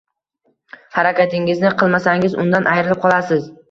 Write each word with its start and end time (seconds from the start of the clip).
Harakatingizni 0.95 1.73
qilmasangiz, 1.85 2.41
undan 2.47 2.75
ayrilib 2.77 3.09
qolasiz 3.09 3.53